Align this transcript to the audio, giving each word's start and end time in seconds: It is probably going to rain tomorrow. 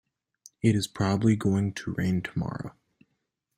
It 0.63 0.75
is 0.75 0.87
probably 0.87 1.35
going 1.35 1.73
to 1.73 1.93
rain 1.93 2.23
tomorrow. 2.23 2.73